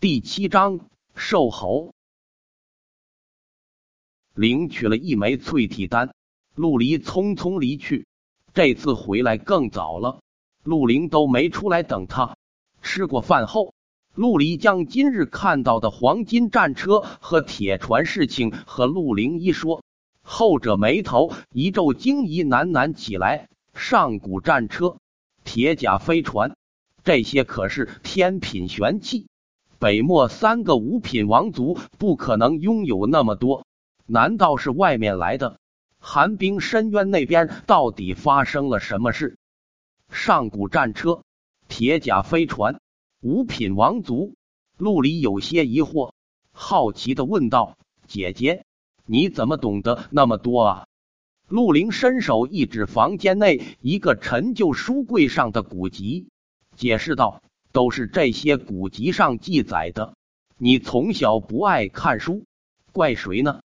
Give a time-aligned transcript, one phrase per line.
[0.00, 0.78] 第七章
[1.16, 1.92] 瘦猴
[4.32, 6.14] 领取了一枚淬体丹，
[6.54, 8.06] 陆离匆匆离去。
[8.54, 10.20] 这次回来更早了，
[10.62, 12.36] 陆凌都没出来等他。
[12.80, 13.74] 吃过饭后，
[14.14, 19.82] 陆离将今日看到的黄金战车和铁船事情和陆凌一说，
[20.22, 24.98] 后者眉头一皱，惊疑喃喃起来：“上古战车、
[25.42, 26.56] 铁甲飞船，
[27.02, 29.26] 这些可是天品玄器。”
[29.78, 33.64] 北漠三个五品王族不可能拥有那么多，
[34.06, 35.60] 难道是外面来的？
[36.00, 39.38] 寒冰深渊那边到底发生了什么事？
[40.10, 41.22] 上古战车、
[41.68, 42.80] 铁甲飞船、
[43.20, 44.34] 五品王族，
[44.76, 46.12] 陆离有些疑惑，
[46.50, 47.76] 好奇的问道
[48.08, 48.64] ：“姐姐，
[49.06, 50.86] 你怎么懂得那么多啊？”
[51.46, 56.28] 陆凌伸手一指房间内一个陈旧书柜上的古籍，
[56.74, 57.42] 解释道。
[57.78, 60.16] 都是这些古籍上记载的。
[60.56, 62.44] 你从小不爱看书，
[62.90, 63.60] 怪谁呢？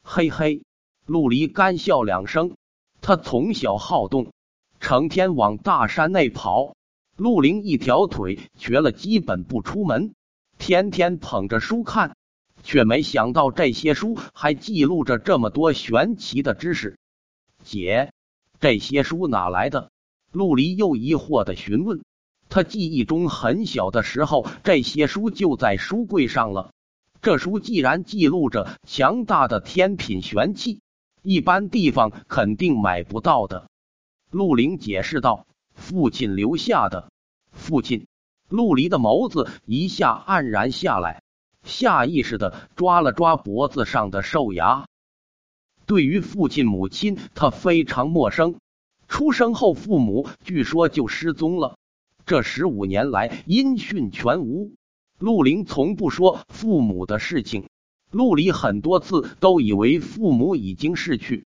[0.00, 0.62] 嘿嘿，
[1.06, 2.54] 陆离干笑两声。
[3.00, 4.32] 他从小好动，
[4.78, 6.76] 成天往大山内跑。
[7.16, 10.14] 陆林一条腿瘸了，基本不出门，
[10.56, 12.14] 天天捧着书看，
[12.62, 16.96] 却没想到这些书还记录着这么多玄奇的知识。
[17.64, 18.12] 姐，
[18.60, 19.90] 这些书哪来的？
[20.30, 22.04] 陆离又疑惑的询问。
[22.48, 26.72] 他记忆中很小的时候，这些书就在书柜上了。
[27.20, 30.80] 这书既然记录着强大的天品玄器，
[31.22, 33.68] 一般地方肯定买不到的。
[34.30, 37.10] 陆凌解释道：“父亲留下的。”
[37.50, 38.06] 父亲，
[38.48, 41.22] 陆离的眸子一下黯然下来，
[41.64, 44.86] 下意识的抓了抓脖子上的兽牙。
[45.86, 48.56] 对于父亲母亲，他非常陌生。
[49.08, 51.76] 出生后，父母据说就失踪了。
[52.28, 54.74] 这十五年来音讯全无，
[55.18, 57.70] 陆凌从不说父母的事情。
[58.10, 61.46] 陆离很多次都以为父母已经逝去。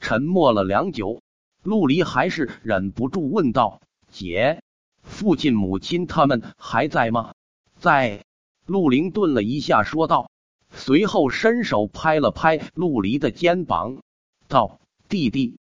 [0.00, 1.20] 沉默了良久，
[1.62, 4.62] 陆离还是忍不住问道：“姐，
[5.02, 7.34] 父亲、母亲他们还在吗？”
[7.78, 8.24] 在。
[8.64, 10.30] 陆凌顿了一下，说道，
[10.70, 13.98] 随后伸手拍了拍陆离的肩膀，
[14.48, 15.58] 道：“弟弟，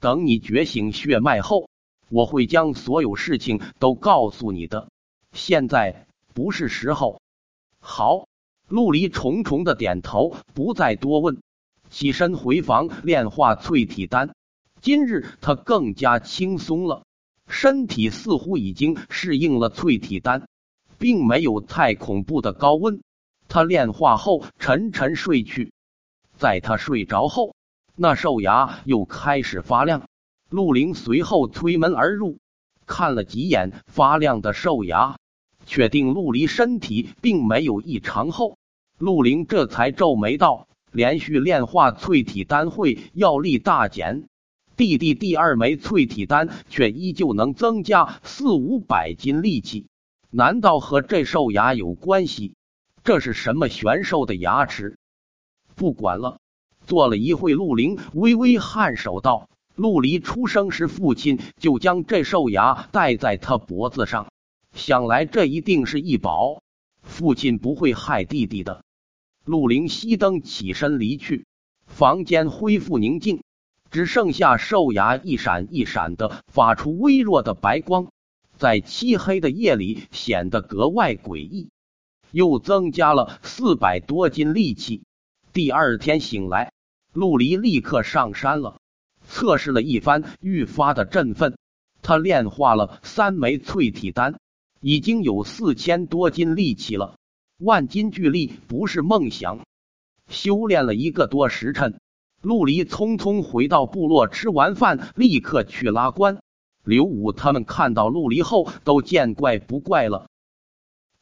[0.00, 1.67] 等你觉醒血脉后。”
[2.10, 4.88] 我会将所有事情都告诉你的，
[5.32, 7.20] 现在不是时候。
[7.80, 8.26] 好，
[8.68, 11.40] 陆离重重的点头，不再多问，
[11.90, 14.34] 起身回房炼化淬体丹。
[14.80, 17.02] 今日他更加轻松了，
[17.46, 20.46] 身体似乎已经适应了淬体丹，
[20.98, 23.00] 并没有太恐怖的高温。
[23.48, 25.72] 他炼化后沉沉睡去，
[26.36, 27.54] 在他睡着后，
[27.96, 30.02] 那兽牙又开始发亮。
[30.50, 32.38] 陆凌随后推门而入，
[32.86, 35.18] 看了几眼发亮的兽牙，
[35.66, 38.56] 确定陆离身体并没有异常后，
[38.96, 44.26] 陆凌这才皱眉道：“连续炼化淬体丹会药力大减，
[44.74, 49.88] 弟弟第二枚淬体丹却依旧能增加四五百斤力气，
[50.30, 52.54] 难道和这兽牙有关系？
[53.04, 54.96] 这是什么玄兽的牙齿？
[55.74, 56.38] 不管了。”
[56.86, 59.50] 坐了一会，陆凌微微颔首道。
[59.78, 64.26] 陆离出生时，父亲就将这兽牙戴在他脖子上，
[64.74, 66.64] 想来这一定是一宝。
[67.00, 68.82] 父亲不会害弟弟的。
[69.44, 71.46] 陆凌熄灯起身离去，
[71.86, 73.44] 房间恢复宁静，
[73.88, 78.08] 只剩下兽牙一闪一闪的发出微弱的白光，
[78.56, 81.68] 在漆黑的夜里显得格外诡异。
[82.32, 85.04] 又增加了四百多斤力气。
[85.52, 86.72] 第二天醒来，
[87.12, 88.80] 陆离立刻上山了。
[89.28, 91.56] 测试了一番，愈发的振奋。
[92.00, 94.40] 他炼化了三枚淬体丹，
[94.80, 97.16] 已经有四千多斤力气了。
[97.58, 99.60] 万斤巨力不是梦想。
[100.28, 102.00] 修炼了一个多时辰，
[102.40, 106.38] 陆离匆匆回到部落，吃完饭立刻去拉关。
[106.84, 110.28] 刘武他们看到陆离后都见怪不怪了。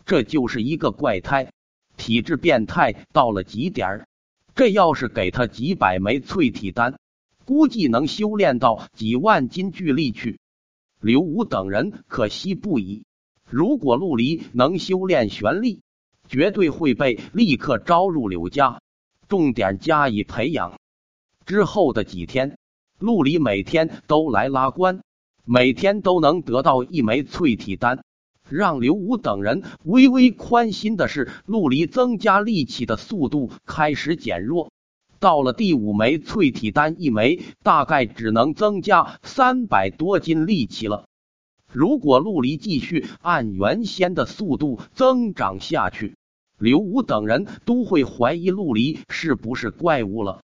[0.04, 1.50] 这就是一个怪胎，
[1.96, 4.06] 体质变态到了极点儿
[4.54, 6.94] 这要是给他几百枚淬体丹。
[7.46, 10.40] 估计能修炼到几万斤巨力去。
[11.00, 13.04] 刘武等人可惜不已。
[13.48, 15.80] 如果陆离能修炼玄力，
[16.28, 18.80] 绝对会被立刻招入柳家，
[19.28, 20.78] 重点加以培养。
[21.44, 22.58] 之后的几天，
[22.98, 25.00] 陆离每天都来拉关，
[25.44, 28.02] 每天都能得到一枚淬体丹。
[28.48, 34.72] 让刘武等人微微宽心的是，陆离增加力气的速度开始减弱。
[35.18, 41.06] 到了第五枚淬体丹一枚，大概只能增加三百多斤力气了。
[41.72, 46.14] 如果陆离继续按原先的速度增长下去，
[46.58, 50.40] 刘武等人都会怀疑陆离是不是怪物了。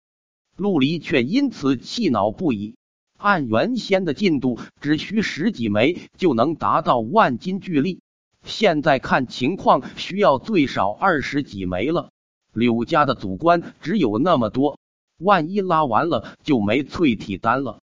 [0.57, 2.77] 陆离却因此气恼不已。
[3.19, 8.01] 按原先的进度，只需十几枚就能达到万斤巨力，
[8.45, 12.11] 现在看情况，需要最少二十几枚了。
[12.59, 14.79] 柳家的祖官只有那么多，
[15.19, 17.81] 万一拉完了，就没淬体丹了。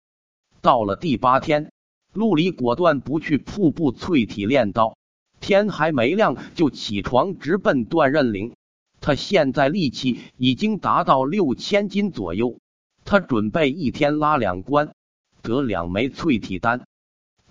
[0.60, 1.72] 到了第八天，
[2.12, 4.96] 陆离果断不去瀑布淬体炼刀。
[5.40, 8.54] 天还没亮就起床，直奔断刃岭。
[9.00, 12.58] 他现在力气已经达到六千斤左右，
[13.06, 14.92] 他准备一天拉两关，
[15.40, 16.86] 得两枚淬体丹。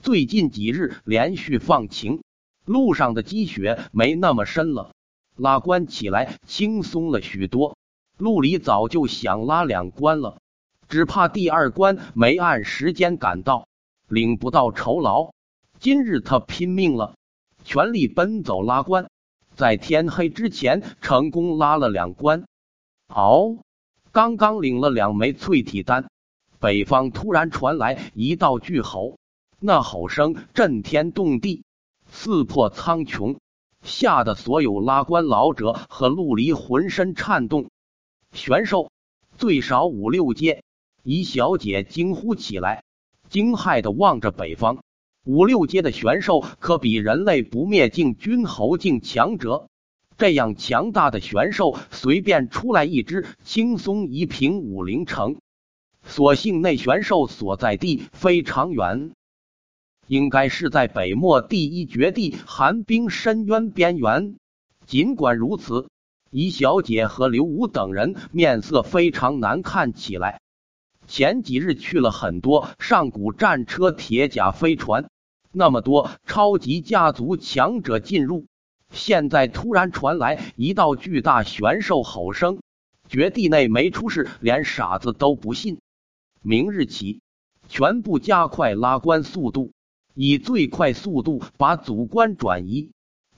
[0.04, 2.22] 最近几日连续放晴，
[2.66, 4.92] 路上的积雪没那么深了，
[5.40, 7.78] 拉关起来轻松了许多。
[8.18, 10.40] 陆离早就想拉两关了，
[10.88, 13.68] 只怕第二关没按时间赶到，
[14.08, 15.32] 领不到酬劳。
[15.80, 17.16] 今日他拼命了。
[17.64, 19.10] 全力奔走拉关，
[19.56, 22.46] 在天黑之前成功拉了两关。
[23.08, 23.60] 嗷！
[24.12, 26.10] 刚刚领了两枚淬体丹，
[26.60, 29.18] 北方突然传来一道巨吼，
[29.60, 31.64] 那吼声震天动地，
[32.10, 33.38] 刺破苍穹，
[33.84, 37.70] 吓得所有拉关老者和陆离浑身颤动。
[38.32, 38.92] 玄兽
[39.38, 40.64] 最少五六阶，
[41.04, 42.84] 一小姐惊呼起来，
[43.30, 44.80] 惊骇的望着北方。
[45.26, 49.68] 五六阶的玄兽可比人类不灭境君侯境强者，
[50.18, 55.38] 这样强大的玄兽，随便出来一只，轻松一平武陵城。
[56.04, 59.12] 所幸那玄兽所在地非常远，
[60.10, 64.38] 应该是在北漠第一绝地寒冰深渊边缘。
[64.88, 65.88] 尽管如此，
[66.32, 70.42] 怡小姐和刘武等人面色非常难看起来。
[71.06, 75.12] 前几日去了很多上古战车、铁甲飞船，
[75.52, 78.48] 那么多超级家族强者进入，
[78.92, 82.60] 现在突然传来一道巨大玄兽吼声，
[83.08, 85.78] 绝地内没出事，连傻子都不信。
[86.42, 87.22] 明日起，
[87.68, 89.72] 全部加快拉关速度，
[90.22, 92.92] 以最快速度把祖关转移。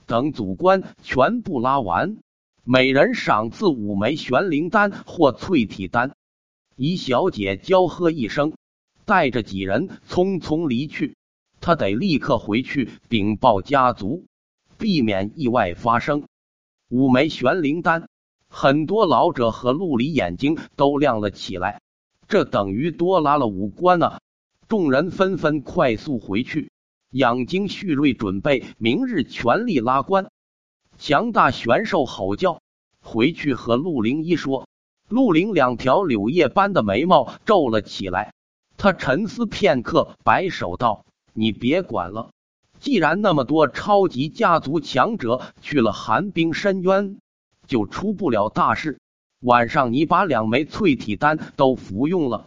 [0.04, 2.18] 等祖关全部拉完，
[2.64, 6.16] 每人赏赐五枚玄灵丹或淬体丹。
[6.74, 8.54] 怡小姐娇喝一声，
[9.04, 11.14] 带着几人匆匆离去。
[11.60, 14.24] 她得立刻回去禀报家族，
[14.76, 16.24] 避免意外发生。
[16.88, 18.08] 五枚玄灵丹，
[18.48, 21.80] 很多老者和陆离眼睛都亮了起来。
[22.26, 24.18] 这等于多拉了五关呢！
[24.66, 26.71] 众人纷纷快速回去
[27.12, 30.30] 养精蓄锐，准备明日全力拉关。
[30.98, 32.60] 强大玄兽吼叫，
[33.00, 34.66] 回去和陆灵一说。
[35.08, 38.32] 陆灵两条柳叶般的眉毛皱了起来，
[38.78, 41.04] 他沉思片刻，摆手道
[41.34, 42.30] ：“你别管了，
[42.80, 47.18] 既然那么多超级家族强者去了寒冰深渊，
[47.66, 49.00] 就出不了大事。
[49.40, 52.46] 晚上你把两枚淬体丹都服用了，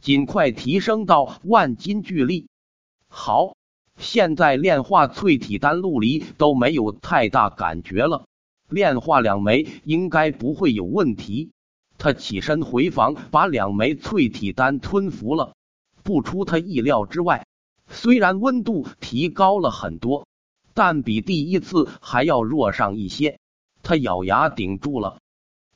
[0.00, 2.46] 尽快提升到万斤巨力。
[3.08, 3.56] 好，
[3.96, 8.26] 现在炼化淬体丹，陆离都没有太大感觉了，
[8.68, 11.50] 炼化两枚应该不会有问题。”
[11.98, 15.54] 他起身回房，把两枚淬体丹吞服了。
[16.02, 17.46] 不出他意料之外，
[17.88, 20.26] 虽然温度提高了很多，
[20.74, 23.38] 但比第一次还要弱上一些。
[23.82, 25.20] 他咬牙顶住了，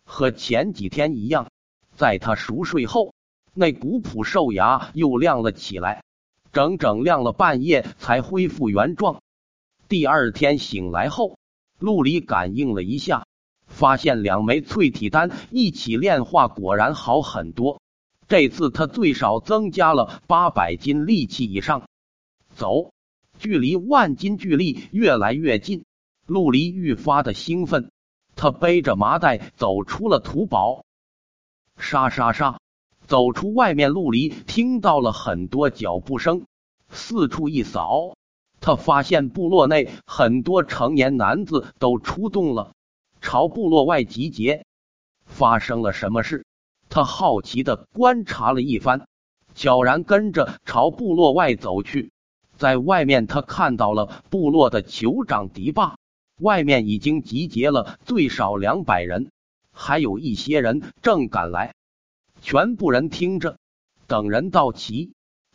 [0.04, 1.48] 和前几天一样，
[1.96, 3.14] 在他熟睡后，
[3.54, 6.02] 那古朴兽牙又亮了起来，
[6.52, 9.22] 整整亮了半夜才恢复原状。
[9.88, 11.38] 第二天醒来后，
[11.78, 13.26] 陆离感应了一下。
[13.66, 17.80] 发现两枚淬体丹一起炼化，果然好很多。
[18.26, 21.88] 这次他最少增加了八百斤力气以上。
[22.54, 22.92] 走，
[23.38, 25.84] 距离万斤巨力越来越近，
[26.26, 27.92] 陆离愈发的兴奋。
[28.34, 30.84] 他背着麻袋走出了土堡，
[31.78, 32.59] 沙沙沙，
[33.10, 36.46] 走出外面，陆离听到了很多脚步声。
[36.90, 38.14] 四处一扫，
[38.60, 42.70] 他发现部落内很多成年男子都出动了。
[43.20, 44.64] 朝部落外集结，
[45.24, 46.44] 发生了什么事？
[46.88, 49.08] 他好奇的观察了一番，
[49.56, 52.12] 悄然跟着朝部落外走去。
[52.56, 55.96] 在外面，他看到了部落的酋长迪霸，
[56.40, 59.32] 外面已经集结了最少两百人，
[59.72, 61.74] 还有一些人正赶来。
[62.40, 63.58] 全部人听着，
[64.06, 65.12] 等人到齐。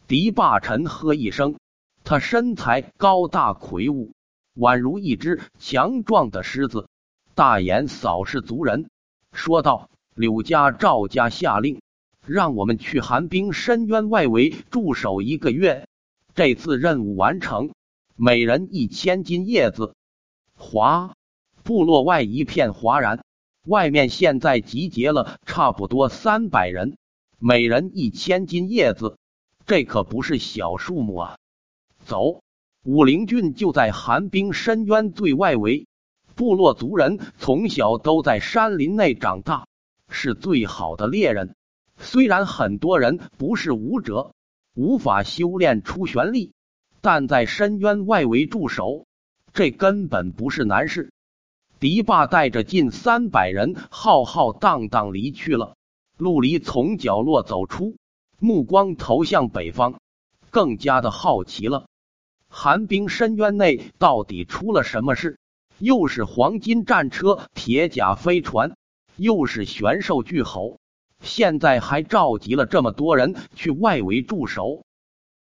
[0.07, 1.57] 狄霸沉喝一声，
[2.03, 4.13] 他身材高大魁梧，
[4.55, 6.87] 宛如一只强壮的狮子。
[7.33, 8.89] 大眼扫视族人，
[9.33, 11.81] 说道：“柳家、赵家下令，
[12.25, 15.87] 让我们去寒冰深渊外围驻守一个月。
[16.35, 17.71] 这次任务完成，
[18.15, 19.95] 每人一千斤叶子。”
[20.55, 21.15] 哗！
[21.63, 23.24] 部落外一片哗然。
[23.65, 26.97] 外面现在集结了差不多三百人，
[27.39, 29.17] 每人一千斤叶子，
[29.65, 31.37] 这可不是小数目啊！
[32.05, 32.41] 走，
[32.83, 35.87] 武陵郡就在寒冰深渊最外围。
[36.35, 39.67] 部落族人从小都在山林内长大，
[40.09, 41.55] 是最好的猎人。
[41.97, 44.33] 虽然很多人不是武者，
[44.75, 46.51] 无法修炼出玄力，
[47.01, 49.07] 但在深渊外围驻守，
[49.53, 51.13] 这根本不是难事。
[51.85, 55.75] 敌霸带着近三百人浩浩荡荡离去了。
[56.17, 57.95] 陆离从角落走出，
[58.39, 59.99] 目光投向北方，
[60.49, 61.85] 更加的好奇了。
[62.49, 65.37] 寒冰深渊内到底出了什么事？
[65.77, 68.75] 又是黄金战车、铁甲飞船，
[69.15, 70.79] 又是玄兽巨吼，
[71.21, 74.81] 现在还召集了这么多人去外围驻守。